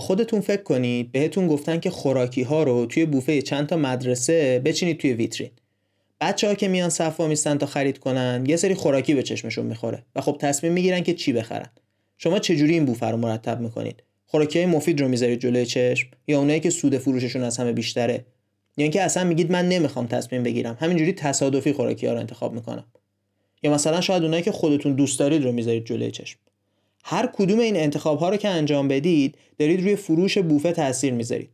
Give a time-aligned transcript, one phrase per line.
[0.00, 4.98] خودتون فکر کنید بهتون گفتن که خوراکی ها رو توی بوفه چند تا مدرسه بچینید
[4.98, 5.50] توی ویترین.
[6.20, 10.04] بچه ها که میان صف میستن تا خرید کنن یه سری خوراکی به چشمشون می‌خوره
[10.16, 11.70] و خب تصمیم می‌گیرن که چی بخرن.
[12.18, 16.38] شما چجوری این بوفه رو مرتب می‌کنید؟ خوراکی های مفید رو می‌ذارید جلوی چشم یا
[16.38, 18.24] اونایی که سود فروششون از همه بیشتره؟
[18.76, 22.84] یا اینکه اصلا میگید من نمی‌خوام تصمیم بگیرم همینجوری تصادفی خوراکی ها رو انتخاب می‌کنم.
[23.62, 26.38] یا مثلا شاید اونایی که خودتون دوست دارید رو می‌ذارید جلوی چشم.
[27.04, 31.50] هر کدوم این انتخاب ها رو که انجام بدید دارید روی فروش بوفه تاثیر می‌ذارید.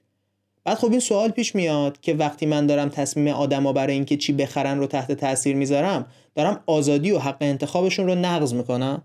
[0.64, 4.32] بعد خب این سوال پیش میاد که وقتی من دارم تصمیم آدما برای اینکه چی
[4.32, 9.02] بخرن رو تحت تاثیر می‌ذارم دارم آزادی و حق انتخابشون رو نقض می‌کنم؟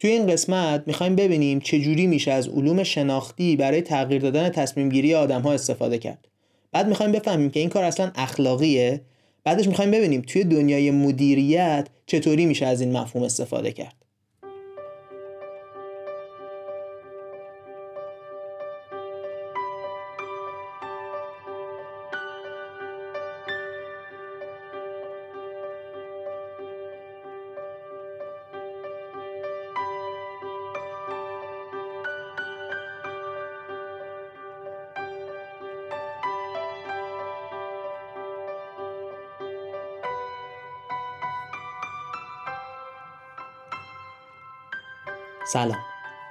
[0.00, 5.14] توی این قسمت می‌خوایم ببینیم چجوری میشه از علوم شناختی برای تغییر دادن تصمیم گیری
[5.14, 6.28] آدم ها استفاده کرد.
[6.72, 9.00] بعد می‌خوایم بفهمیم که این کار اصلا اخلاقیه.
[9.44, 14.05] بعدش می‌خوایم ببینیم توی دنیای مدیریت چطوری میشه از این مفهوم استفاده کرد.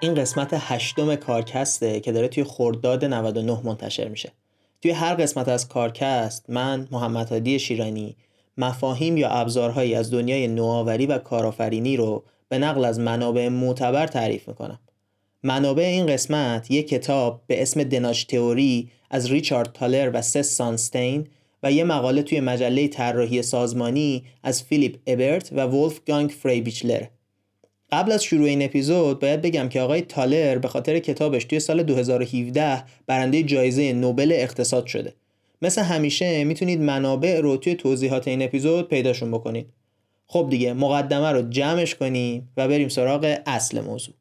[0.06, 4.32] این قسمت هشتم کارکسته که داره توی خرداد 99 منتشر میشه.
[4.82, 8.16] توی هر قسمت از کارکست من محمد هادی شیرانی
[8.58, 14.48] مفاهیم یا ابزارهایی از دنیای نوآوری و کارآفرینی رو به نقل از منابع معتبر تعریف
[14.48, 14.80] می‌کنم.
[15.44, 20.48] منابع این قسمت یک کتاب به اسم د Nudge Theory از ریچارد تالر و کس
[20.48, 21.28] سانستین
[21.64, 27.06] و یه مقاله توی مجله طراحی سازمانی از فیلیپ ابرت و ولف گانگ فریبیچلر.
[27.92, 31.84] قبل از شروع این اپیزود باید بگم که آقای تالر به خاطر کتابش توی سال
[31.84, 35.14] 2017 برنده جایزه نوبل اقتصاد شده.
[35.62, 39.68] مثل همیشه می‌تونید منابع رو توی توضیحات این اپیزود پیداشون بکنید.
[40.28, 44.16] خب دیگه مقدمه رو جمعش کنیم و بریم سراغ اصل موضوع.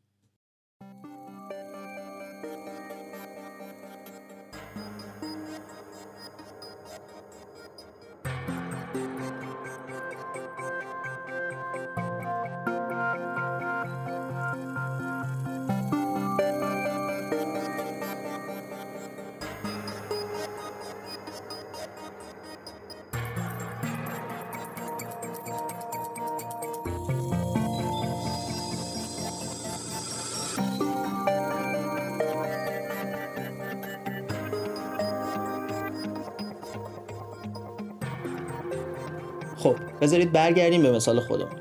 [40.01, 41.59] بذارید برگردیم به مثال خودمون.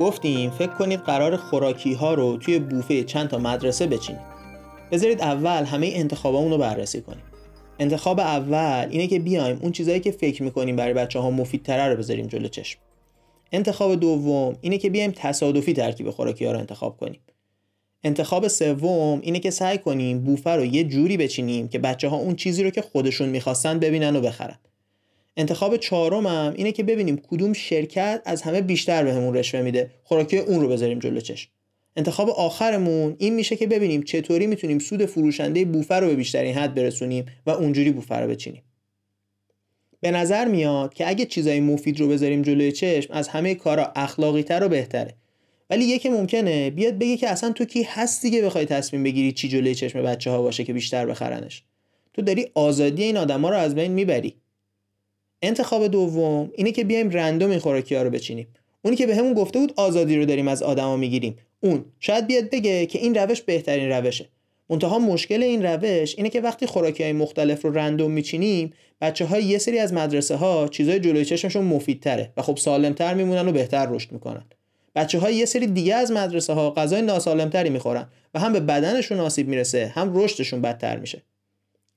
[0.00, 4.22] گفتیم فکر کنید قرار خوراکی ها رو توی بوفه چند تا مدرسه بچینید
[4.92, 7.22] بذارید اول همه انتخابامون رو بررسی کنیم.
[7.78, 11.96] انتخاب اول اینه که بیایم اون چیزایی که فکر می‌کنیم برای بچه ها مفیدتره رو
[11.96, 12.78] بذاریم جلو چشم.
[13.52, 17.20] انتخاب دوم اینه که بیایم تصادفی ترکیب خوراکی ها رو انتخاب کنیم.
[18.04, 22.36] انتخاب سوم اینه که سعی کنیم بوفه رو یه جوری بچینیم که بچه ها اون
[22.36, 24.58] چیزی رو که خودشون می‌خواستن ببینن و بخرن.
[25.36, 29.90] انتخاب چهارمم اینه که ببینیم کدوم شرکت از همه بیشتر بهمون به رشوه میده.
[30.04, 31.50] خوراکی اون رو بذاریم جلو چشم.
[31.96, 36.74] انتخاب آخرمون این میشه که ببینیم چطوری می‌تونیم سود فروشنده بوفه رو به بیشترین حد
[36.74, 38.62] برسونیم و اونجوری بوفه رو بچینیم.
[40.00, 44.42] به نظر میاد که اگه چیزای مفید رو بذاریم جلوی چشم از همه کارا اخلاقی
[44.42, 45.14] تر و بهتره.
[45.70, 49.48] ولی یکی ممکنه بیاد بگه که اصلا تو کی هستی که بخوای تصمیم بگیری چی
[49.48, 51.62] جلوی چشم بچه ها باشه که بیشتر بخرنش.
[52.14, 54.34] تو داری آزادی این آدما رو از بین می‌بری.
[55.46, 58.46] انتخاب دوم اینه که بیایم رندوم این خوراکی ها رو بچینیم.
[58.82, 61.36] اونی که بهمون به گفته بود آزادی رو داریم از آدما می‌گیریم.
[61.60, 64.28] اون شاید بیاد بگه که این روش بهترین روشه.
[64.70, 69.44] منتها مشکل این روش اینه که وقتی خوراکی های مختلف رو رندوم میچینیم بچه های
[69.44, 73.86] یه سری از مدرسه ها چیزای جلوی چشمشون مفیدتره و خب سالمتر میمونن و بهتر
[73.90, 74.44] رشد می‌کنن.
[74.94, 79.20] بچه های یه سری دیگه از مدرسه ها غذای ناسالمتری می‌خورن و هم به بدنشون
[79.20, 81.22] آسیب می‌رسه هم رشدشون بدتر میشه.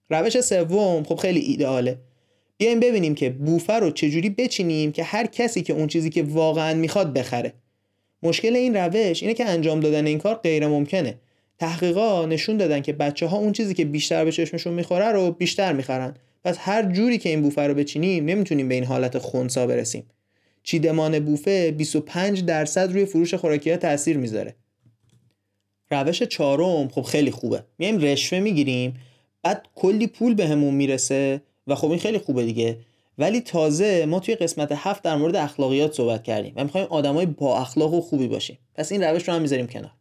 [0.09, 1.97] روش سوم خب خیلی ایدئاله
[2.59, 6.73] بیایم ببینیم که بوفه رو چجوری بچینیم که هر کسی که اون چیزی که واقعا
[6.73, 7.53] می‌خواد بخره.
[8.23, 11.17] مشکل این روش اینه که انجام دادن این کار غیر ممکنه.
[11.59, 15.73] تحقیقا نشون دادن که بچه ها اون چیزی که بیشتر به چشمشون می‌خوره رو بیشتر
[15.73, 16.13] می‌خرن.
[16.43, 20.03] پس هر جوری که این بوفه رو بچینیم نمی‌تونیم به این حالت خونسا برسیم.
[20.63, 24.55] چیدمان بوفه 25 درصد روی فروش خوراکی ها تاثیر می‌ذاره.
[25.91, 27.63] روش چهارم خب خیلی خوبه.
[27.77, 28.93] میایم رشوه می‌گیریم
[29.43, 31.41] بعد کلی پول بهمون می‌رسه.
[31.69, 32.77] و خب این خیلی خوبه دیگه.
[33.17, 37.59] ولی تازه ما توی قسمت هفت در مورد اخلاقیات صحبت کردیم و می‌خوایم آدمای با
[37.59, 38.57] اخلاق و خوبی باشیم.
[38.75, 39.91] پس این روش رو هم می‌ذاریم کنار.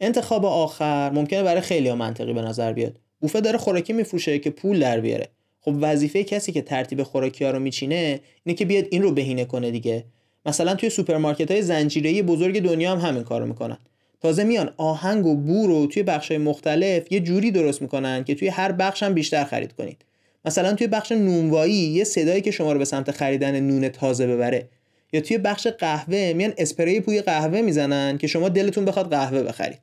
[0.00, 2.98] انتخاب آخر ممکنه برای خیلی منطقی به نظر بیاد.
[3.20, 5.28] بوفه داره خوراکی میفروشه که پول در بیاره.
[5.60, 9.44] خب وظیفه کسی که ترتیب خوراکی ها رو میچینه اینه که بیاد این رو بهینه
[9.44, 10.04] کنه دیگه.
[10.46, 13.78] مثلا توی سوپرمارکت های زنجیره‌ای بزرگ دنیا هم همین کارو می‌کنن.
[14.20, 18.48] تازه میان آهنگ و بو رو توی بخش مختلف یه جوری درست می‌کنن که توی
[18.48, 20.04] هر بخش هم بیشتر خرید کنید.
[20.48, 24.68] مثلا توی بخش نونوایی یه صدایی که شما رو به سمت خریدن نون تازه ببره.
[25.12, 29.80] یا توی بخش قهوه میان اسپری بوی قهوه می‌زنن که شما دلتون بخواد قهوه بخرید.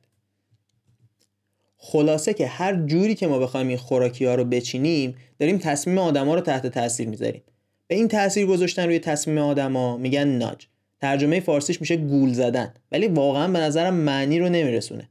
[1.76, 6.34] خلاصه که هر جوری که ما بخوایم این خوراکی ها رو بچینیم داریم تصمیم آدما
[6.34, 7.42] رو تحت تاثیر می‌ذاریم.
[7.86, 10.66] به این تاثیر گذاشتن روی تصمیم آدما میگن ناج.
[11.00, 12.74] ترجمه فارسیش میشه گول زدن.
[12.92, 15.08] ولی واقعا به نظرم معنی رو نمیرسونه.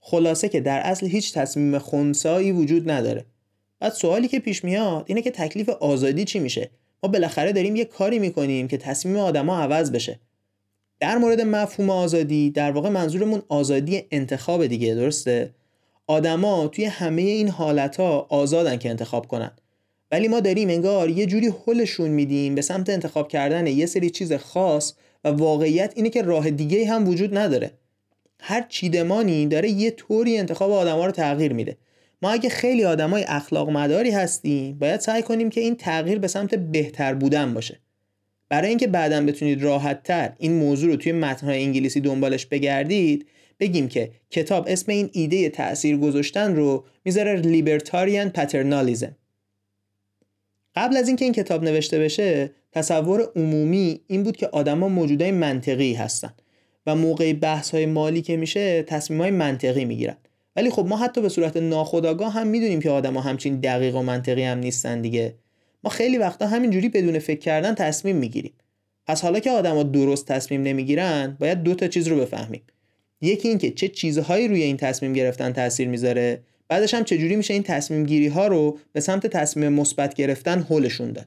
[0.00, 3.24] خلاصه که در اصل هیچ تصمیم خونسایی وجود نداره.
[3.80, 6.70] بعد سوالی که پیش میاد اینه که تکلیف آزادی چی میشه؟
[7.02, 10.20] ما بالاخره داریم یه کاری می‌کنیم که تصمیم آدما عوض بشه.
[11.00, 15.54] در مورد مفهوم آزادی در واقع منظورمون آزادی انتخاب دیگه درسته؟
[16.06, 19.50] آدما توی همه این حالت ها آزادن که انتخاب کنن.
[20.10, 24.32] ولی ما داریم انگار یه جوری حلشون میدیم به سمت انتخاب کردن یه سری چیز
[24.32, 24.92] خاص
[25.24, 27.70] و واقعیت اینه که راه دیگه هم وجود نداره.
[28.40, 31.76] هر چیدمانی داره یه طوری انتخاب آدما رو تغییر میده.
[32.22, 36.54] ما اگه خیلی آدمای اخلاق مداری هستیم باید سعی کنیم که این تغییر به سمت
[36.54, 37.80] بهتر بودن باشه.
[38.48, 43.26] برای اینکه بعدا بتونید راحت تر این موضوع رو توی متنهای انگلیسی دنبالش بگردید
[43.60, 49.16] بگیم که کتاب اسم این ایده تأثیر گذاشتن رو می‌ذاره لیبرتاریان پترنالیزم
[50.74, 55.94] قبل از اینکه این کتاب نوشته بشه تصور عمومی این بود که آدما موجودای منطقی
[55.94, 56.34] هستن
[56.86, 60.16] و موقع بحث های مالی که میشه تصمیم های منطقی می‌گیرن.
[60.56, 64.42] ولی خب ما حتی به صورت ناخودآگاه هم می‌دونیم که آدما همچین دقیق و منطقی
[64.42, 65.34] هم نیستن دیگه.
[65.84, 68.52] ما خیلی وقتا همینجوری بدون فکر کردن تصمیم می‌گیریم.
[69.06, 72.62] پس حالا که آدما درست تصمیم نمی‌گیرن باید دو تا چیز رو بفهمیم.
[73.20, 77.62] یکی اینکه چه چیزهایی روی این تصمیم گرفتن تاثیر می‌ذاره بعدش هم چجوری میشه این
[77.62, 81.26] تصمیم گیری ها رو به سمت تصمیم مثبت گرفتن هولشون داد.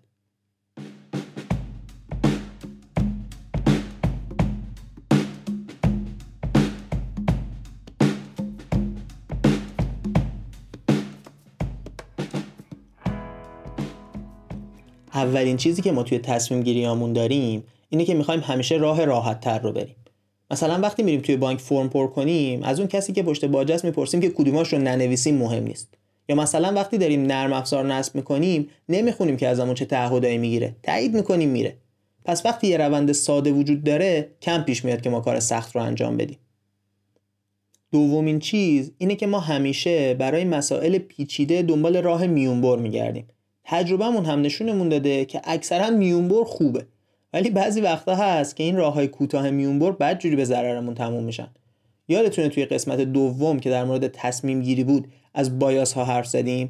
[15.24, 19.60] اولین چیزی که ما توی تصمیم گیریامون داریم اینه که می‌خوایم همیشه راه راحت تر
[19.60, 19.96] رو بریم.
[20.52, 23.86] مثلا وقتی میریم توی بانک فرم پر کنیم از اون کسی که پشت باجه است
[23.86, 25.94] می‌پرسیم که کدوماش رو ننویسیم مهم نیست.
[26.30, 30.76] یا مثلا وقتی داریم نرم افزار نصب می‌کنیم نمی‌خونیم که ازمون چه تعهدایی می‌گیره.
[30.84, 31.78] تایید می‌کنیم میره.
[32.26, 35.82] پس وقتی یه روند ساده وجود داره کم پیش میاد که ما کار سخت رو
[35.82, 36.38] انجام بدیم.
[37.92, 43.28] دومین چیز اینه که ما همیشه برای مسائل پیچیده دنبال راه میونبر میگردیم.
[43.64, 46.86] تجربهمون هم نشونمون داده که اکثرا میونبر خوبه.
[47.34, 51.24] ولی بعضی وقتا هست که این راه های کوتاه میونبر بعد جوری به ضررمون تموم
[51.24, 51.48] میشن.
[52.08, 56.70] یادتونه توی قسمت دوم که در مورد تصمیم گیری بود از بایاس ها حرف زدیم.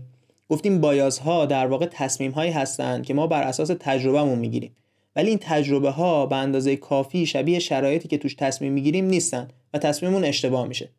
[0.50, 4.76] گفتیم بایاس ها در واقع تصمیم هایی هستند که ما بر اساس تجربهمون می‌گیریم.
[5.16, 9.78] ولی این تجربه ها به اندازه کافی شبیه شرایطی که توش تصمیم می‌گیریم نیستن و
[9.78, 10.90] تصمیممون اشتباه میشه.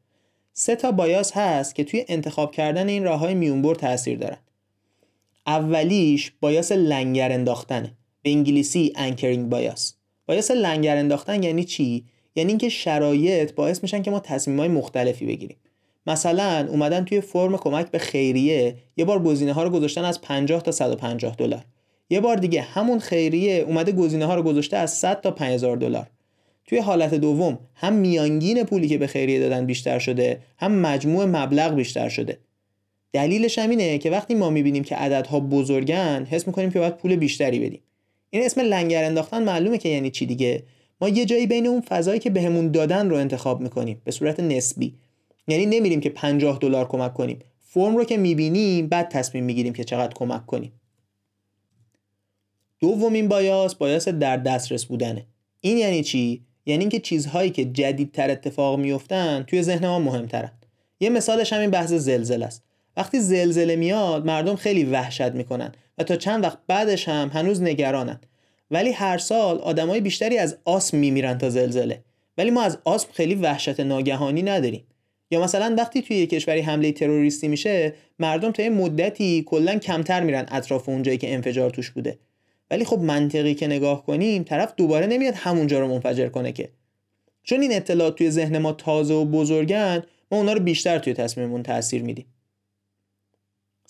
[0.53, 4.39] سه تا بایاس هست که توی انتخاب کردن این راه های میونبر تاثیر دارن.
[5.47, 9.95] اولیش bias لنگر انداختنه به انگلیسی anchoring bias
[10.27, 12.05] bias لنگر انداختن یعنی چی؟
[12.37, 15.57] یعنی اینکه شرایط باعث میشن که ما های مختلفی بگیریم.
[16.07, 20.63] مثلا اومدن توی فرم کمک به خیریه یه بار گزینه ها رو گذاشتن از 50
[20.63, 21.65] تا 150 دلار.
[22.11, 26.11] یه بار دیگه همون خیریه اومده گزینه ها رو گذاشته از 100 تا 5000 دلار.
[26.67, 31.75] توی حالت دوم هم میانگین پولی که به خیریه دادن بیشتر شده هم مجموع مبلغ
[31.75, 32.39] بیشتر شده.
[33.13, 37.17] دلیلش هم اینه که وقتی ما می‌بینیم که عددها بزرگن حس می‌کنیم که باید پول
[37.17, 37.81] بیشتری بدیم.
[38.31, 40.63] این اسم لنگر انداختن معلومه که یعنی چی دیگه؟
[41.01, 44.95] ما یه جایی بین اون فضایی که بهمون دادن رو انتخاب می‌کنیم به صورت نسبی.
[45.49, 47.39] یعنی نمیریم که 50 دلار کمک کنیم.
[47.61, 50.73] فرم رو که می‌بینیم بعد تصمیم می‌گیریم که چقدر کمک کنیم.
[52.81, 55.27] دومین بایاس بایاس در دسترس بودنه.
[55.61, 60.53] این یعنی چی؟ یعنی اینکه چیزهایی که جدیدتر اتفاق میفتن توی ذهن ما مهمترن.
[61.01, 62.65] یه مثالش همین بحث زلزله است.
[63.01, 68.21] وقتی زلزله میاد مردم خیلی وحشت می‌کنن و تا چند وقت بعدش هم هنوز نگرانن.
[68.71, 72.05] ولی هر سال آدمای بیشتری از آسم میمیرن تا زلزله.
[72.39, 74.85] ولی ما از آسم خیلی وحشت ناگهانی نداریم.
[75.31, 80.21] یا مثلا وقتی توی یک کشوری حمله تروریستی میشه مردم تا یه مدتی کلا کمتر
[80.21, 82.19] میرن اطراف اونجایی که انفجار توش بوده.
[82.71, 86.69] ولی خب منطقی که نگاه کنیم طرف دوباره نمیاد همونجا رو منفجر کنه که.
[87.43, 91.63] چون این اطلاعات توی ذهن ما تازه و بزرگن ما اونا رو بیشتر توی تصمیممون
[91.63, 92.27] تاثیر میدیم.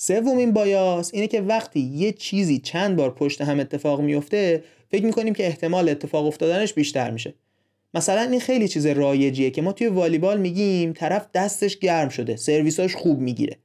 [0.02, 5.35] سومین بایاس اینه که وقتی یه چیزی چند بار پشت هم اتفاق میفته فکر می‌کنیم
[5.35, 7.35] که احتمال اتفاق افتادنش بیشتر میشه.
[7.95, 12.95] مثلا این خیلی چیز رایجیه که ما توی والیبال میگیم طرف دستش گرم شده سرویساش
[12.95, 13.57] خوب می‌گیره.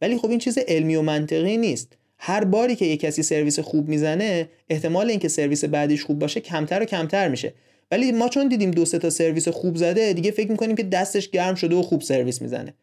[0.00, 1.96] ولی خب این چیز علمی و منطقی نیست.
[2.18, 6.82] هر باری که یه کسی سرویس خوب می‌زنه احتمال اینکه سرویس بعدیش خوب باشه کمتر
[6.82, 7.54] و کمتر میشه.
[7.90, 11.30] ولی ما چون دیدیم دو سه تا سرویس خوب زده دیگه فکر می‌کنیم که دستش
[11.30, 12.74] گرم شده و خوب سرویس می‌زنه.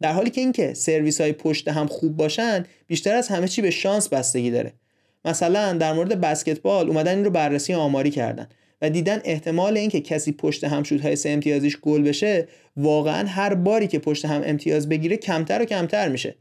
[0.00, 3.70] در حالی که اینکه سرویس های پشت هم خوب باشن بیشتر از همه چی به
[3.70, 4.72] شانس بستگی داره.
[5.24, 8.48] مثلا در مورد بسکتبال اومدن این رو بررسی آماری کردن
[8.82, 13.86] و دیدن احتمال اینکه کسی پشت هم های سه امتیازیش گل بشه واقعا هر باری
[13.86, 16.34] که پشت هم امتیاز بگیره کمتر و کمتر میشه.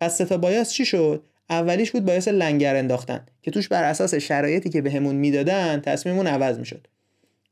[0.00, 4.70] پس ستا بایاس چی شد؟ اولیش بود باعث لنگر انداختن که توش بر اساس شرایطی
[4.70, 6.86] که بهمون به می‌دادن تصمیممون عوض می‌شد.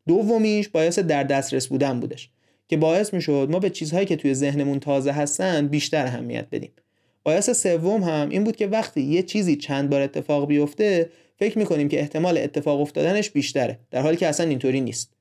[0.07, 2.31] دومیش باعث در دسترس بودن بودش.
[2.69, 6.73] که باعث می‌شد ما به چیزهایی که توی ذهنمون تازه هستن بیشتر اهمیت بدیم.
[7.23, 11.89] باعث سوم هم این بود که وقتی یه چیزی چند بار اتفاق بیفته فکر می‌کنیم
[11.89, 15.13] که احتمال اتفاق افتادنش بیشتره در حالی که اصلا اینطوری نیست.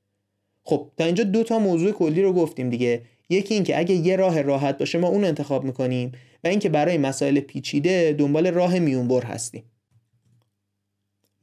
[0.64, 3.02] خب تا اینجا دو تا موضوع کلی رو گفتیم دیگه.
[3.30, 6.12] یکی اینکه اگه یه راه راحت باشه ما اون انتخاب می‌کنیم
[6.44, 9.64] و اینکه برای مسائل پیچیده دنبال راه میونبر هستیم.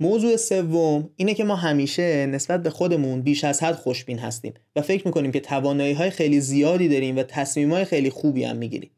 [0.04, 4.82] موضوع سوم اینه که ما همیشه نسبت به خودمون بیش از حد خوشبین هستیم و
[4.82, 8.90] فکر می‌کنیم که توانایی های خیلی زیادی داریم و تصمیم های خیلی خوبی هم می‌گیریم.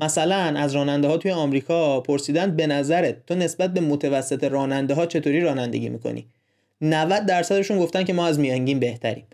[0.00, 5.06] مثلا از راننده ها توی آمریکا پرسیدن به نظرت تو نسبت به متوسط راننده ها
[5.06, 6.26] چطوری رانندگی می‌کنی؟
[6.80, 9.26] 90 درصدشون گفتن که ما از میانگین بهتریم.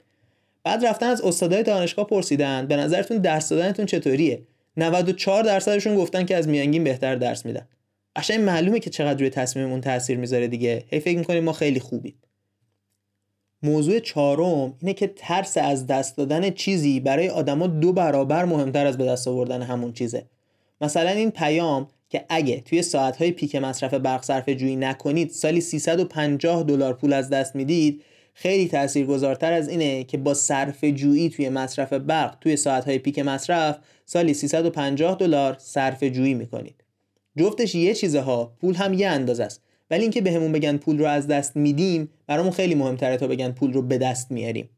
[0.64, 4.42] بعد رفتن از استادای دانشگاه پرسیدن به نظرتون درس دادنتون چطوریه؟
[4.76, 7.68] 94 درصدشون گفتن که از میانگین بهتر درس میدن.
[8.16, 10.84] قشنگ معلومه که چقدر روی تصمیممون تاثیر می‌ذاره دیگه.
[10.88, 12.14] هی فکر می‌کنیم ما خیلی خوبیم.
[13.62, 18.98] موضوع چهارم اینه که ترس از دست دادن چیزی برای آدما دو برابر مهمتر از
[18.98, 20.26] به دست آوردن همون چیزه.
[20.80, 26.62] مثلا این پیام که اگه توی ساعتهای پیک مصرف برق صرفه جویی نکنید سالی 350
[26.62, 28.02] دلار پول از دست می‌دید
[28.34, 33.78] خیلی تاثیرگذارتر از اینه که با صرف جویی توی مصرف برق توی ساعتهای پیک مصرف
[34.06, 36.79] سالی 350 دلار صرف جویی می‌کنید.
[37.38, 39.62] جفتش یه چیزه ها پول هم یه اندازه است.
[39.90, 43.72] ولی اینکه بهمون بگن پول رو از دست میدیم برامون خیلی مهمتره تا بگن پول
[43.72, 44.70] رو به دست میاریم.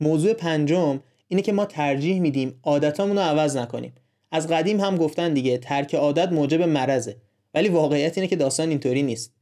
[0.00, 3.92] موضوع پنجم اینه که ما ترجیح میدیم عادتامون رو عوض نکنیم.
[4.32, 7.16] از قدیم هم گفتن دیگه ترک عادت موجب مرزه
[7.54, 9.32] ولی واقعیت اینه که داستان اینطوری نیست.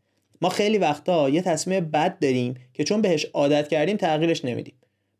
[0.43, 4.75] ما خیلی وقتا یه تصمیم بد داریم که چون بهش عادت کردیم تغییرش نمیدیم.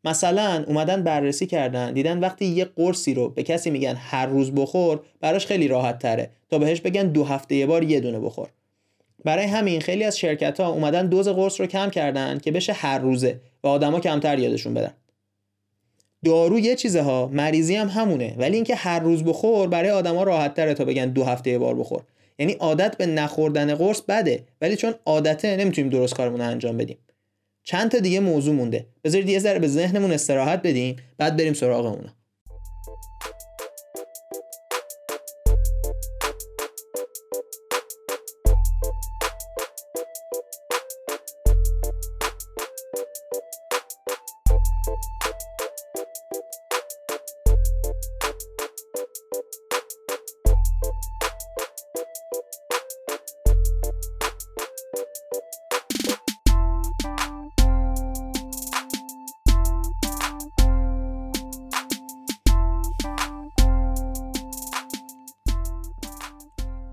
[0.05, 5.01] مثلا اومدن بررسی کردن دیدن وقتی یه قرصی رو به کسی میگن هر روز بخور
[5.21, 8.49] براش خیلی راحت تره تا بهش بگن دو هفته یه بار یه دونه بخور.
[9.25, 12.99] برای همین خیلی از شرکت ها اومدن دوز قرص رو کم کردن که بشه هر
[12.99, 14.93] روزه و آدما کمتر یادشون بدن.
[16.25, 20.55] دارو یه چیزه ها مریضی هم همونه ولی اینکه هر روز بخور برای آدما راحت
[20.55, 22.03] تره تا بگن دو هفته یه بار بخور.
[22.39, 26.99] یعنی عادت به نخوردن قرص بده ولی چون عادته نمی‌تونیم درست کارمون انجام بدیم.
[27.65, 28.87] چند تا دیگه موضوع مونده.
[29.05, 32.22] بذارید یه ذره به ذهنمون استراحت بدیم بعد بریم سراغ اونا.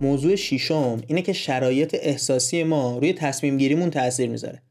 [0.01, 4.61] موضوع شیشم اینه که شرایط احساسی ما روی تصمیم گیریمون تاثیر می‌ذاره.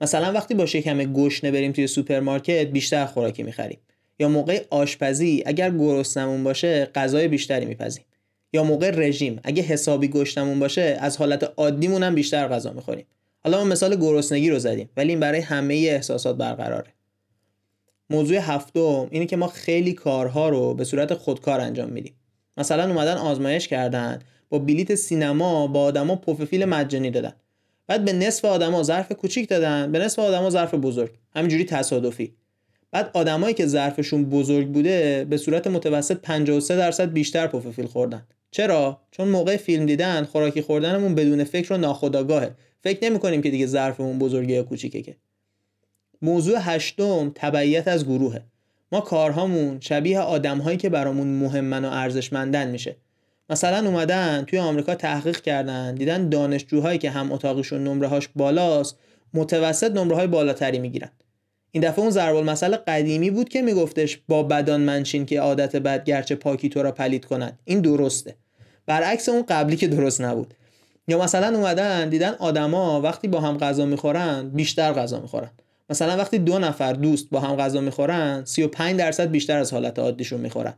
[0.00, 3.78] مثلا وقتی با شکم گشنه بریم توی سوپرمارکت بیشتر خوراکی می‌خریم.
[4.18, 8.04] یا موقع آشپزی اگر گرسنمون باشه غذای بیشتری میپزیم.
[8.52, 13.06] یا موقع رژیم اگه حسابی گشنمون باشه از حالت عادیمون هم بیشتر غذا می‌خوریم.
[13.44, 16.90] حالا ما مثال گرسنگی رو زدیم ولی این برای همه احساسات برقراره.
[18.10, 22.14] موضوع هفتم اینه که ما خیلی کارها رو به صورت خودکار انجام میدیم.
[22.56, 24.18] مثلا اومدن آزمایش کردن
[24.52, 27.32] با بلیت سینما با آدما پوففیل مجانی دادن.
[27.86, 31.10] بعد به نصف آدما ظرف کوچیک دادن به نصف آدما ظرف بزرگ.
[31.34, 32.32] همینجوری تصادفی.
[32.90, 38.26] بعد آدمایی که ظرفشون بزرگ بوده به صورت متوسط 53 درصد بیشتر پوففیل خوردن.
[38.50, 42.54] چرا؟ چون موقع فیلم دیدن خوراکی خوردنمون بدون فکر و ناخودآگاهه.
[42.82, 45.16] فکر نمی کنیم که دیگه ظرفمون بزرگه یا کوچیکه که.
[46.22, 48.42] موضوع هشتم تبعیت از گروهه.
[48.92, 52.96] ما کارهامون شبیه آدمهایی که برامون مهمن و ارزشمندن میشه.
[53.50, 58.98] مثلا اومدن توی آمریکا تحقیق کردن دیدن دانشجوهایی که هم اتاقشون نمره هاش بالاست
[59.34, 61.10] متوسط نمره های بالاتری می‌گیرن.
[61.70, 66.04] این دفعه اون ضرب المثل قدیمی بود که میگفتش با بدان منشین که عادت بد
[66.04, 68.34] گرچه پاکی تو را پلید کنند این درسته.
[68.86, 70.54] برعکس اون قبلی که درست نبود.
[71.08, 75.50] یا مثلا اومدن دیدن آدما وقتی با هم غذا می‌خورن بیشتر غذا می‌خورن.
[75.90, 80.40] مثلا وقتی دو نفر دوست با هم غذا می‌خورن 35 درصد بیشتر از حالت عادیشون
[80.40, 80.74] می‌خورن.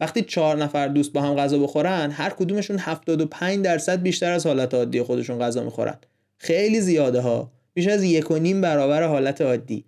[0.00, 4.74] وقتی چهار نفر دوست با هم غذا بخورن هر کدومشون 75 درصد بیشتر از حالت
[4.74, 5.98] عادی خودشون غذا می‌خورن.
[6.38, 7.52] خیلی زیاده ها.
[7.74, 9.84] بیش از یک و نیم برابر حالت عادی.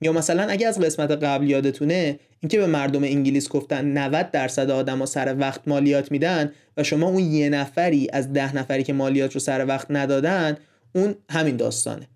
[0.00, 5.06] یا مثلا اگه از قسمت قبل یادتونه اینکه به مردم انگلیس گفتن 90 درصد آدما
[5.06, 9.40] سر وقت مالیات میدن و شما اون یه نفری از ده نفری که مالیات رو
[9.40, 10.56] سر وقت ندادن
[10.94, 12.08] اون همین داستانه.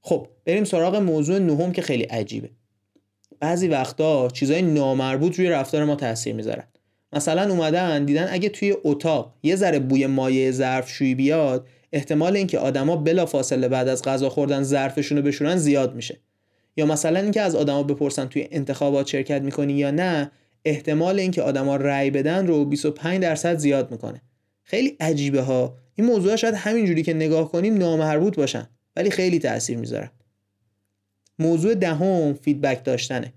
[0.00, 2.50] خب بریم سراغ موضوع نهم که خیلی عجیبه.
[3.40, 6.64] بعضی وقتا چیزای نامربوط روی رفتار ما تاثیر می‌ذارن.
[7.12, 12.96] مثلا اومدن دیدن اگه توی اتاق یه ذره بوی مایع ظرفشویی بیاد احتمال اینکه آدما
[12.96, 16.20] بلافاصله بعد از غذا خوردن ظرفشون رو بشورن زیاد میشه.
[16.76, 20.30] یا مثلا اینکه از آدما بپرسن توی انتخابات شرکت می‌کنی یا نه
[20.64, 24.22] احتمال اینکه آدما رأی بدن رو 25 درصد زیاد می‌کنه.
[24.62, 25.76] خیلی عجیبه ها.
[25.94, 30.10] این موضوع شاید همینجوری که نگاه کنیم نامربوط باشن ولی خیلی تاثیر می‌ذارن.
[31.38, 33.32] موضوع دهم feedback داشتنه.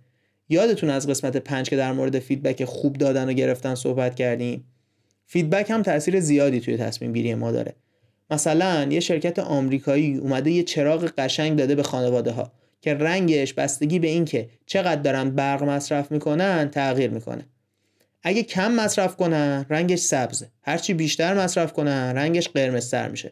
[0.50, 4.66] یادتون از قسمت پنج که در مورد feedback خوب دادن و گرفتن صحبت کردیم؟
[5.26, 7.76] feedback هم تاثیر زیادی توی تصمیم گیری ما داره.
[8.30, 12.52] مثلا یه شرکت آمریکایی اومده یه چراغ قشنگ داده به خانواده ها
[12.82, 17.46] که رنگش بستگی به اینکه چقدر دارن برق مصرف می‌کنن تغییر می‌کنه.
[18.24, 20.48] اگه کم مصرف کنن رنگش سبزه.
[20.62, 23.32] هرچی بیشتر مصرف کنن رنگش قرمزتر میشه.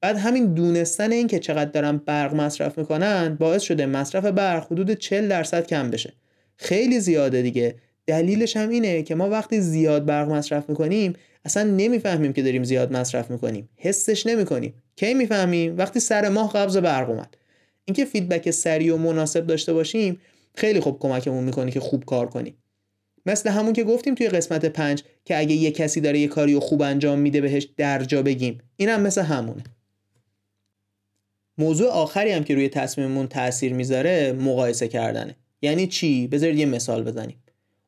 [0.00, 4.92] بعد همین دونستن این که چقدر دارن برق مصرف می‌کنن باعث شده مصرف برق حدود
[4.92, 6.12] 40 درصد کم بشه.
[6.56, 7.74] خیلی زیاده دیگه.
[8.06, 11.12] دلیلش هم اینه که ما وقتی زیاد برق مصرف می‌کنیم
[11.44, 13.68] اصلا نمی‌فهمیم که داریم زیاد مصرف می‌کنیم.
[13.76, 14.74] حسش نمی‌کنیم.
[14.96, 17.36] کی می‌فهمیم؟ وقتی سر ماه قبض برق اومد.
[17.84, 20.20] اینکه فیدبک سریع و مناسب داشته باشیم
[20.54, 22.54] خیلی خوب کمکمون می‌کنه که خوب کار کنیم.
[23.26, 26.60] مثل همون که گفتیم توی قسمت پنج که اگه یه کسی داره یه کاری و
[26.60, 28.58] خوب انجام میده بهش درجا بگیم.
[28.76, 29.64] اینم مثل همونه.
[31.58, 35.36] موضوع آخری هم که روی تصمیممون تاثیر می‌ذاره مقایسه کردنه.
[35.62, 37.42] یعنی چی؟ بذارید یه مثال بزنیم.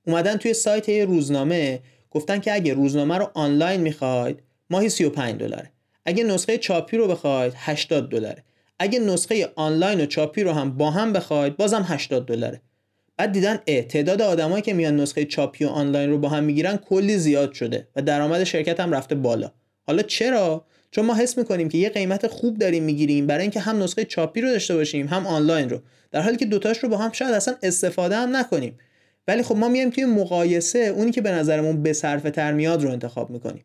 [0.07, 5.71] اومدن توی سایت یه روزنامه گفتن که اگه روزنامه رو آنلاین می‌خواید ماهی 35 دلاره.
[6.07, 8.45] اگه نسخه چاپی رو بخواید 80 دلاره.
[8.79, 12.61] اگه نسخه آنلاین و چاپی رو هم با هم بخواید بازم 80 دلاره.
[13.17, 13.57] بعد دیدن
[13.89, 17.89] تعداد آدمایی که میان نسخه چاپی و آنلاین رو با هم می‌گیرن کلی زیاد شده
[17.97, 19.53] و درآمد شرکت هم رفته بالا.
[19.87, 23.83] حالا چرا؟ چون ما حس می‌کنیم که یه قیمت خوب داریم می‌گیریم برای اینکه هم
[23.83, 25.81] نسخه چاپی رو داشته باشیم هم آنلاین رو.
[26.11, 28.79] در حالی که دوتاش رو با هم شاید اصلا استفاده هم نکنیم.
[29.29, 32.91] ولی خب ما میایم توی مقایسه اونی که به نظرمون به صرف تر میاد رو
[32.91, 33.65] انتخاب می‌کنیم.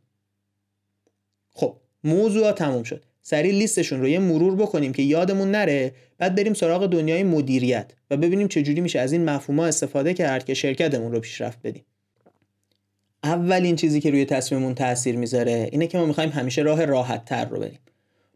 [1.50, 3.06] خب موضوع تموم شد.
[3.22, 5.94] سریع لیستشون رو یه مرور بکنیم که یادمون نره.
[6.18, 10.54] بعد بریم سراغ دنیای مدیریت و ببینیم چجوری میشه از این مفهومها استفاده کرد که
[10.54, 11.86] شرکتمون رو پیشرفت بدیم.
[13.26, 17.46] اولین چیزی که روی تصمیممون تاثیر می‌ذاره اینه که ما می‌خوایم همیشه راه راحت تر
[17.46, 17.80] رو بریم.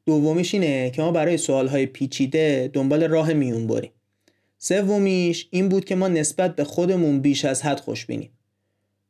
[0.05, 3.91] دومیش اینه که ما برای سوالهای پیچیده دنبال راه میون بریم.
[4.57, 8.29] سومیش این بود که ما نسبت به خودمون بیش از حد خوشبینیم.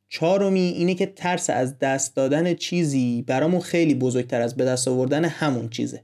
[0.09, 5.25] چهارمی اینه که ترس از دست دادن چیزی برامون خیلی بزرگتر از به دست آوردن
[5.25, 6.03] همون چیزه.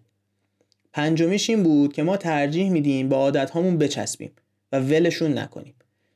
[0.94, 4.32] پنجمیش این بود که ما ترجیح میدیم با عادت هامون بچسبیم
[4.72, 5.75] و ولشون نکنیم.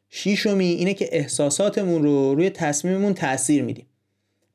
[0.10, 3.86] شیشمی اینه که احساساتمون رو روی تصمیممون تاثیر میدیم.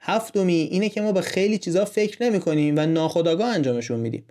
[0.01, 4.25] هفتمی اینه که ما به خیلی چیزا فکر نمی کنیم و ناخداگاه انجامشون میدیم.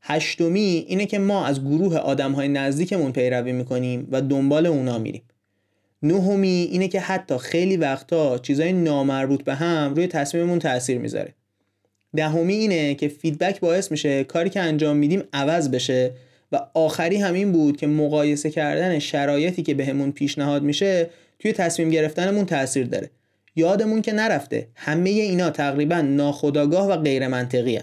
[0.00, 5.22] هشتمی اینه که ما از گروه آدم های نزدیکمون پیروی می‌کنیم و دنبال اونا میریم.
[6.02, 11.34] نهمی اینه که حتی خیلی وقتا چیزای نامربوط به هم روی تصمیممون تاثیر می‌ذاره.
[12.16, 16.12] دهمی اینه که فیدبک باعث میشه کاری که انجام میدیم عوض بشه
[16.52, 22.46] و آخری همین بود که مقایسه کردن شرایطی که بهمون پیشنهاد میشه توی تصمیم گرفتنمون
[22.46, 23.10] تاثیر داره.
[23.56, 27.80] یادمون که نرفته همه اینا تقریبا ناخودآگاه و غیر منطقی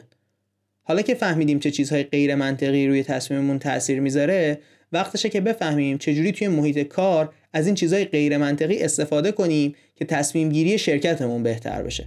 [0.84, 4.60] حالا که فهمیدیم چه چیزهای غیر منطقی روی تصمیممون تاثیر می‌ذاره
[4.91, 10.06] وقتشه که بفهمیم چجوری توی محیط کار از این چیزهای غیر منطقی استفاده کنیم که
[10.06, 12.06] تصمیم گیری شرکتمون بهتر بشه.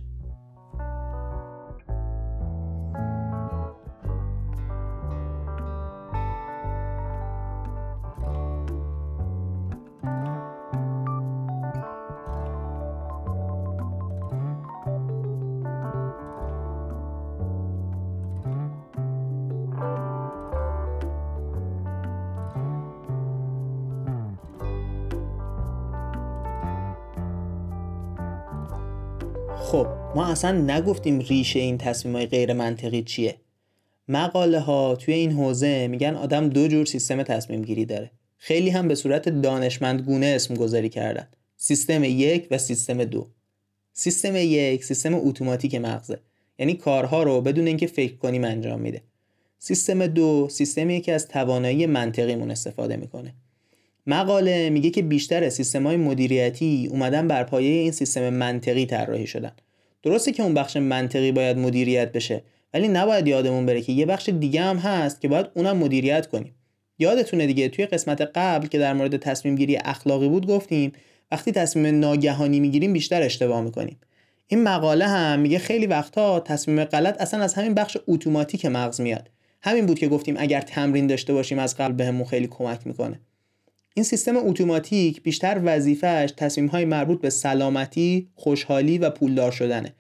[30.38, 33.34] اصلا نگفتیم ریشه این تصمیم های غیر منطقی چیه.
[34.08, 38.10] مقاله ها توی این حوزه میگن آدم دو جور سیستم تصمیم گیری داره.
[38.36, 41.28] خیلی هم به صورت دانشمندگونه اسم گذاری کردن.
[41.56, 43.26] سیستم یک و سیستم دو.
[43.92, 46.18] سیستم یک سیستم اتوماتیک مغزه.
[46.58, 49.02] یعنی کارها رو بدون اینکه فکر کنیم انجام میده.
[49.58, 53.34] سیستم دو سیستمی که از توانایی منطقیمون استفاده می‌کنه.
[54.06, 59.52] مقاله میگه که بیشتر سیستم های مدیریتی اومدن بر پایه این سیستم منطقی طراحی شدن.
[60.02, 62.42] درسته که اون بخش منطقی باید مدیریت بشه
[62.74, 66.54] ولی نباید یادمون بره که یه بخش دیگه هم هست که باید اونم مدیریت کنیم.
[66.98, 70.92] یادتونه دیگه توی قسمت قبل که در مورد تصمیم گیری اخلاقی بود گفتیم
[71.30, 74.00] وقتی تصمیم ناگهانی می‌گیریم بیشتر اشتباه می‌کنیم.
[74.48, 79.30] این مقاله هم میگه خیلی وقتها تصمیم غلط اصلا از همین بخش اتوماتیک مغز میاد.
[79.62, 83.20] همین بود که گفتیم اگر تمرین داشته باشیم از قبل بهمون خیلی کمک می‌کنه.
[83.98, 89.94] این سیستم اتوماتیک بیشتر وظیفهش تصمیم های مربوط به سلامتی، خوشحالی و پولدار شدنه.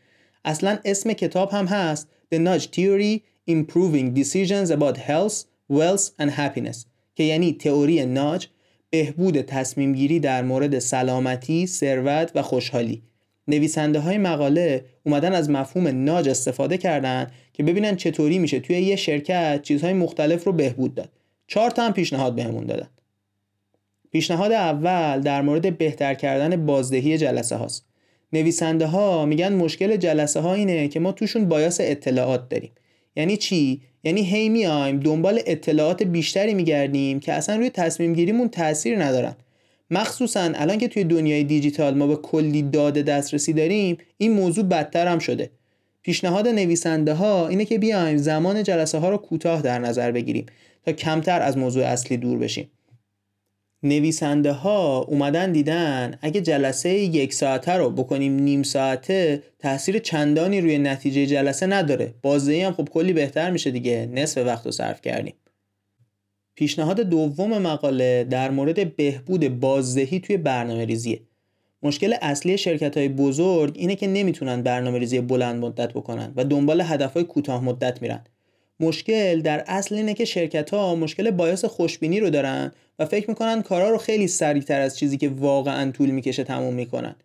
[0.44, 5.34] اصلا اسم کتاب هم هست The Nudge Theory Improving Decisions About Health,
[5.72, 6.84] Wealth and Happiness
[7.14, 8.48] که یعنی تئوری ناج
[8.90, 13.02] بهبود تصمیم گیری در مورد سلامتی، ثروت و خوشحالی.
[13.48, 18.96] نویسنده های مقاله اومدن از مفهوم ناج استفاده کردن که ببینن چطوری میشه توی یه
[18.96, 21.12] شرکت چیزهای مختلف رو بهبود داد.
[21.46, 22.88] چهار تا هم پیشنهاد بهمون دادن.
[24.12, 27.84] پیشنهاد اول در مورد بهتر کردن بازدهی جلسه هاست.
[28.32, 32.70] نویسنده ها میگن مشکل جلسه ها اینه که ما توشون بایاس اطلاعات داریم.
[33.16, 39.04] یعنی چی؟ یعنی هی میایم دنبال اطلاعات بیشتری میگردیم که اصلا روی تصمیم گیریمون تاثیر
[39.04, 39.36] ندارن.
[39.90, 45.06] مخصوصا الان که توی دنیای دیجیتال ما به کلی داده دسترسی داریم این موضوع بدتر
[45.06, 45.50] هم شده.
[46.02, 50.46] پیشنهاد نویسنده ها اینه که بیایم زمان جلسه ها رو کوتاه در نظر بگیریم
[50.84, 52.70] تا کمتر از موضوع اصلی دور بشیم.
[53.82, 60.78] نویسنده ها اومدن دیدن اگه جلسه یک ساعته رو بکنیم نیم ساعته تاثیر چندانی روی
[60.78, 62.14] نتیجه جلسه نداره.
[62.22, 64.08] بازدهی هم خب کلی بهتر میشه دیگه.
[64.12, 65.34] نصف وقت رو صرف کردیم.
[66.54, 71.20] پیشنهاد دوم مقاله در مورد بهبود بازدهی توی برنامه ریزیه
[71.82, 76.80] مشکل اصلی شرکت های بزرگ اینه که نمی‌تونن برنامه ریزی بلند مدت بکنن و دنبال
[76.80, 78.24] هدف های کوتاه مدت میرن.
[78.80, 83.62] مشکل در اصل اینه که شرکت ها مشکل بایاس خوشبینی رو دارن و فکر می‌کنن
[83.62, 87.16] کارا رو خیلی سریعتر از چیزی که واقعا طول می‌کشه تموم می‌کنن.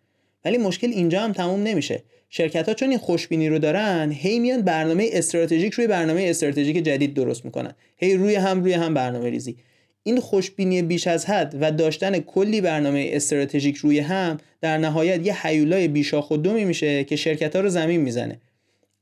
[0.44, 2.02] ولی مشکل اینجا هم تموم نمیشه.
[2.30, 7.14] شرکت ها چون این خوشبینی رو دارن هی میان برنامه استراتژیک روی برنامه استراتژیک جدید
[7.14, 7.74] درست می‌کنن.
[7.96, 9.56] هی روی هم روی هم برنامه ریزی.
[10.02, 15.46] این خوشبینی بیش از حد و داشتن کلی برنامه استراتژیک روی هم در نهایت یه
[15.46, 18.40] حیولای بیشاخ و دومی میشه که شرکت ها رو زمین می‌زنه.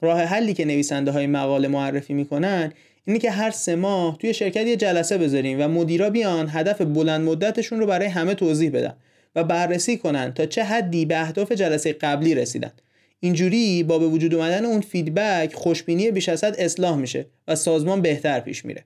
[0.03, 2.73] راه حلی که نویسنده های مقاله معرفی می‌کنن
[3.05, 7.21] اینه که هر سه ماه توی شرکت یه جلسه بذاریم و مدیرا بیان هدف بلند
[7.21, 8.95] مدتشون رو برای همه توضیح بدن
[9.37, 12.73] و بررسی کنن تا چه حدی به اهداف جلسه قبلی رسیدن.
[13.21, 18.03] اینجوری با به وجود اومدن اون فیدبک خوشبینی بیش از حد اصلاح میشه و سازمان
[18.03, 18.85] بهتر پیش میره.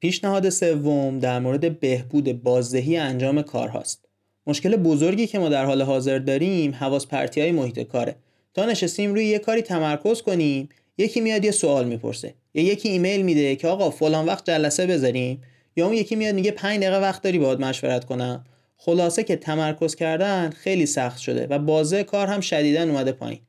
[0.00, 4.04] پیشنهاد سوم در مورد بهبود بازدهی انجام کارهاست.
[4.46, 8.16] مشکل بزرگی که ما در حال حاضر داریم حواس پرتی های محیط کاره.
[8.54, 10.68] تا نشستیم روی یه کاری تمرکز کنیم.
[10.98, 12.34] یکی میاد یه سوال می‌پرسه.
[12.54, 15.42] یا یکی ایمیل میده که آقا فلان وقت جلسه بذاریم.
[15.76, 18.44] یا اون یکی میاد میگه 5 دقیقه وقت داری باهات مشورت کنم.
[18.76, 23.40] خلاصه که تمرکز کردن خیلی سخت شده و بازه کار هم شدیدا اومده پایین.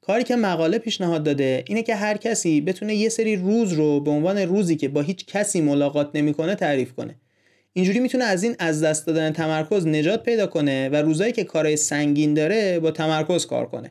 [0.00, 4.10] کاری که مقاله پیشنهاد داده اینه که هر کسی بتونه یه سری روز رو به
[4.10, 7.14] عنوان روزی که با هیچ کسی ملاقات نمی‌کنه تعریف کنه.
[7.72, 11.76] اینجوری می‌تونه از این از دست دادن تمرکز نجات پیدا کنه و روزایی که کارهای
[11.76, 13.90] سنگین داره با تمرکز کار کنه.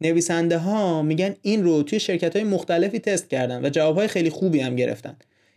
[0.00, 4.30] نویسنده ها میگن این رو توی شرکت های مختلفی تست کردن و جواب های خیلی
[4.30, 5.16] خوبی هم گرفتن.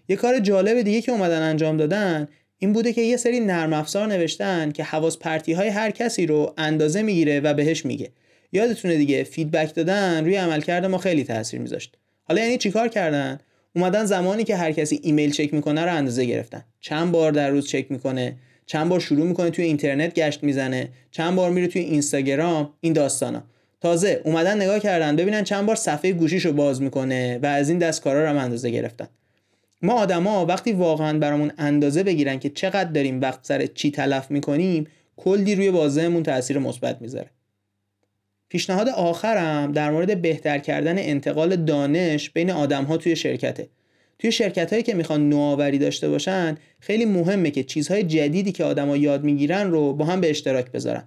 [0.10, 2.28] یه کار جالب دیگه که اومدن انجام دادن
[2.58, 6.54] این بوده که یه سری نرم افزار نوشتن که حواس پرتی های هر کسی رو
[6.58, 8.10] اندازه می‌گیره و بهش میگه.
[8.52, 11.98] یادتونه دیگه feedback دادن روی عملکرد ما خیلی تاثیر میذاشت.
[12.24, 13.40] حالا یعنی چیکار کردن؟
[13.76, 16.64] اومدن زمانی که هر کسی ایمیل چک می‌کنه رو اندازه گرفتن.
[16.80, 21.36] چند بار در روز چک می‌کنه چند بار شروع می‌کنه توی اینترنت گشت می‌زنه چند
[21.36, 23.44] بار میره توی اینستاگرام این داستانا.
[23.84, 28.24] تازه اومدن نگاه کردن ببینن چند بار صفحه گوشیشو باز می‌کنه و از این دستکارا
[28.24, 29.08] رو هم اندازه گرفتن.
[29.82, 34.88] ما آدما وقتی واقعا برامون اندازه بگیرن که چقدر داریم وقت سر چی تلف می‌کنیم
[35.18, 37.30] کلی روی بازهمون تاثیر مثبت می‌ذاره.
[38.50, 43.68] پیشنهاد آخرم در مورد بهتر کردن انتقال دانش بین آدم ها توی شرکته.
[44.20, 48.98] توی شرکت هایی که می‌خوان نوآوری داشته باشن خیلی مهمه که چیزهای جدیدی که آدما
[48.98, 51.04] یاد می‌گیرن رو با هم به اشتراک بذارن.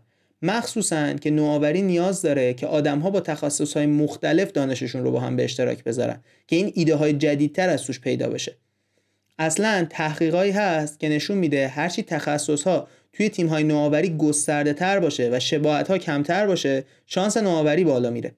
[0.46, 5.20] مخصوصا که نوآوری نیاز داره که آدم ها با تخصص های مختلف دانششون رو با
[5.20, 8.56] هم به اشتراک بذارن که این ایده های جدیدتر از توش پیدا بشه.
[9.38, 15.00] اصلا تحقیقایی هست که نشون میده هرچی تخصص ها توی تیم های نوآوری گسترده تر
[15.00, 18.34] باشه و شباهت ها کمتر باشه شانس نوآوری بالا میره.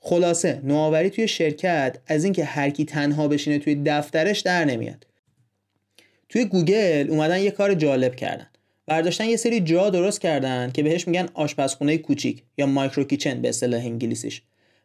[0.00, 5.06] خلاصه نوآوری توی شرکت از اینکه هر کی تنها بشینه توی دفترش در نمیاد.
[6.28, 8.46] توی گوگل اومدن یه کار جالب کردن.
[8.88, 13.48] برداشتن یه سری جا درست کردن که بهش میگن آشپزخونه کوچیک یا مایکرو کیچن به
[13.48, 14.42] اصطلاح انگلیسیش.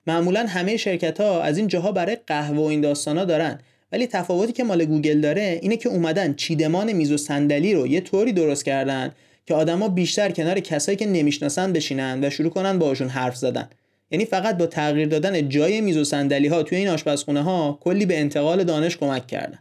[0.07, 3.59] معمولا همه شرکت ها از این جاها برای قهوه و این داستان ها دارن.
[3.91, 8.01] ولی تفاوتی که مال گوگل داره اینه که اومدن چیدمان میز و صندلی رو یه
[8.01, 9.11] طوری درست کردن
[9.45, 13.69] که آدما بیشتر کنار کسایی که نمی‌شناسن بشینن و شروع کنن باشون حرف زدن.
[14.11, 18.05] یعنی فقط با تغییر دادن جای میز و صندلی ها توی این آشپزخونه ها کلی
[18.05, 19.59] به انتقال دانش کمک کردن.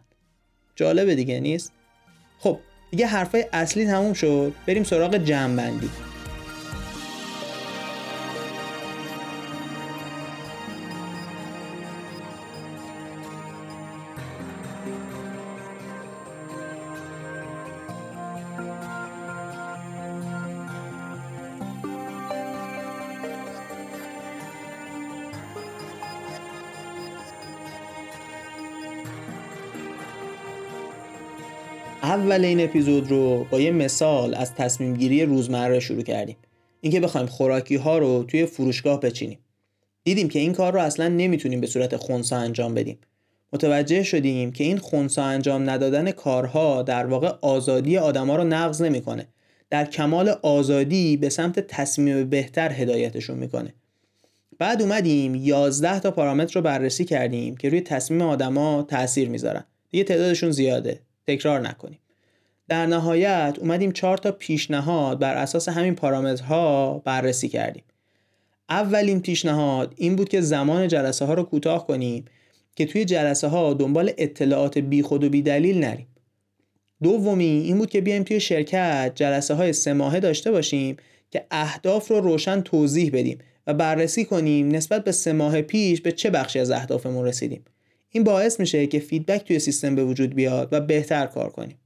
[0.75, 1.71] جالبه دیگه نیست؟
[2.39, 2.59] خب
[2.93, 4.53] دیگه حرفای اصلی تموم شد.
[4.67, 5.53] بریم سراغ جمع
[32.33, 36.37] اول این اپیزود رو با یه مثال از تصمیم گیری روزمره شروع کردیم.
[36.81, 39.39] اینکه بخوایم خوراکی ها رو توی فروشگاه بچینیم.
[40.03, 42.97] دیدیم که این کار رو اصلا نمی‌تونیم به صورت خونسا انجام بدیم.
[43.53, 49.27] متوجه شدیم که این خونسا انجام ندادن کارها در واقع آزادی آدما رو نقض نمی‌کنه.
[49.69, 53.73] در کمال آزادی به سمت تصمیم بهتر هدایتشون می‌کنه.
[54.59, 59.63] بعد اومدیم 11 تا پارامتر رو بررسی کردیم که روی تصمیم آدما تاثیر می‌ذارن.
[59.89, 60.99] دیگه تعدادشون زیاده.
[61.27, 61.99] تکرار نکنیم.
[62.69, 67.83] در نهایت اومدیم چهار تا پیشنهاد بر اساس همین پارامترها بررسی کردیم.
[68.69, 72.25] اولین پیشنهاد این بود که زمان جلسه ها رو کوتاه کنیم
[72.75, 76.07] که توی جلسه ها دنبال اطلاعات بیخود و بیدلیل نریم.
[77.03, 80.97] دومی این بود که بیایم توی شرکت جلسه های سه ماهه داشته باشیم
[81.31, 86.11] که اهداف رو روشن توضیح بدیم و بررسی کنیم نسبت به سه ماه پیش به
[86.11, 87.65] چه بخشی از اهدافمون رسیدیم.
[88.09, 91.77] این باعث میشه که فیدبک توی سیستم به وجود بیاد و بهتر کار کنیم.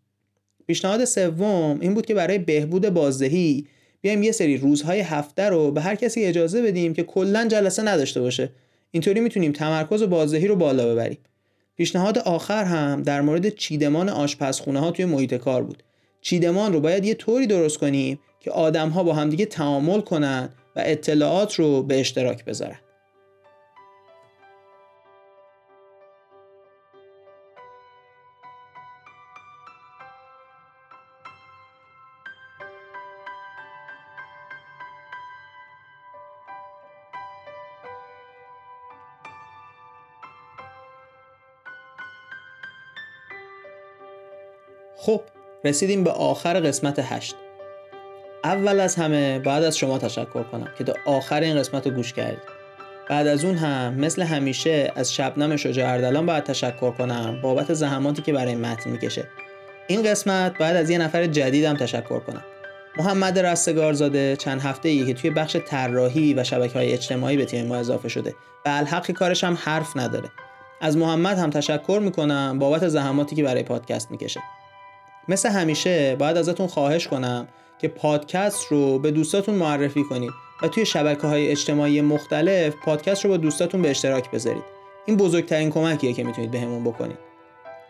[0.68, 3.68] پیشنهاد سوم این بود که برای بهبود بازدهی
[4.02, 8.22] بیایم یه سری روزهای هفته رو به هر کسی اجازه بدیم که کلا جلسه نداشته
[8.22, 8.50] باشه.
[8.92, 11.18] اینطوری می‌تونیم تمرکز و بازدهی رو بالا ببریم.
[11.78, 15.84] پیشنهاد آخر هم در مورد چیدمان آشپزخونه ها توی محیط کار بود.
[16.22, 20.82] چیدمان رو باید یه طوری درست کنیم که آدم ها با همدیگه تعامل کنن و
[20.86, 22.80] اطلاعات رو به اشتراک بذارن.
[45.64, 47.36] رسیدیم به آخر قسمت هشت.
[48.44, 52.14] اول از همه باید از شما تشکر کنم که تا آخر این قسمت رو گوش
[52.14, 52.58] کردید.
[53.10, 58.22] بعد از اون هم مثل همیشه از شبنم شجاع اردلان باید تشکر کنم بابت زحماتی
[58.22, 59.28] که برای متن می‌کشه.
[59.88, 62.44] این قسمت باید از یه نفر جدیدم تشکر کنم.
[62.98, 67.68] محمد رستگارزاده چند هفته ای که توی بخش طراحی و شبکه های اجتماعی به تیم
[67.68, 68.36] ما اضافه شده.
[68.66, 70.30] و الحق کارش هم حرف نداره.
[70.82, 74.40] از محمد هم تشکر می‌کنم بابت زحماتی که برای پادکست می‌کشه.
[75.30, 77.48] مثل همیشه باید ازتون خواهش کنم
[77.80, 83.32] که پادکست رو به دوستاتون معرفی کنید و توی شبکه های اجتماعی مختلف پادکست رو
[83.32, 84.64] با دوستاتون به اشتراک بذارید.
[85.06, 87.18] این بزرگترین کمکیه که می‌تونید بهمون بکنید.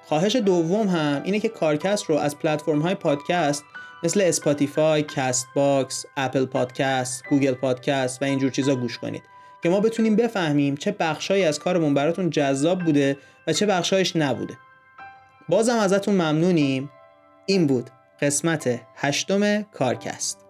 [0.05, 3.63] خواهش دوم هم اینه که کارکست رو از پلتفرم های پادکست
[4.03, 9.23] مثل اسپاتیفای، کست باکس، اپل پادکست، گوگل پادکست و اینجور چیزا گوش کنید
[9.63, 14.57] که ما بتونیم بفهمیم چه بخشهایی از کارمون براتون جذاب بوده و چه بخشهایش نبوده.
[15.49, 16.91] بازم ازتون ممنونیم.
[17.49, 17.89] این بود
[18.21, 20.46] قسمت هشتم کارکست.